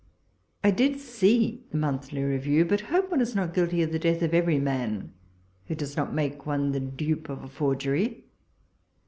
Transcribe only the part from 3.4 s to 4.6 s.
guilty of the death of every